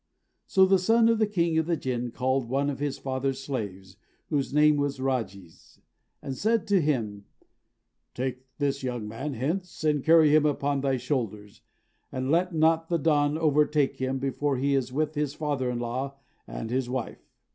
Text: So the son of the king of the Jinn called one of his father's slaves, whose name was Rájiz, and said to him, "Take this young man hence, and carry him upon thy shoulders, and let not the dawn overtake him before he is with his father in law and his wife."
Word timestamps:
So 0.47 0.65
the 0.65 0.79
son 0.79 1.09
of 1.09 1.19
the 1.19 1.27
king 1.27 1.59
of 1.59 1.67
the 1.67 1.77
Jinn 1.77 2.09
called 2.09 2.49
one 2.49 2.71
of 2.71 2.79
his 2.79 2.97
father's 2.97 3.39
slaves, 3.39 3.97
whose 4.29 4.51
name 4.51 4.77
was 4.77 4.97
Rájiz, 4.97 5.77
and 6.23 6.35
said 6.35 6.65
to 6.69 6.81
him, 6.81 7.25
"Take 8.15 8.39
this 8.57 8.81
young 8.81 9.07
man 9.07 9.35
hence, 9.35 9.83
and 9.83 10.03
carry 10.03 10.33
him 10.33 10.43
upon 10.43 10.81
thy 10.81 10.97
shoulders, 10.97 11.61
and 12.11 12.31
let 12.31 12.51
not 12.51 12.89
the 12.89 12.97
dawn 12.97 13.37
overtake 13.37 13.97
him 13.97 14.17
before 14.17 14.57
he 14.57 14.73
is 14.73 14.91
with 14.91 15.13
his 15.13 15.35
father 15.35 15.69
in 15.69 15.77
law 15.77 16.15
and 16.47 16.71
his 16.71 16.89
wife." 16.89 17.21